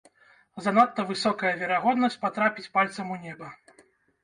[0.67, 3.55] Занадта высокая верагоднасць патрапіць пальцам у неба.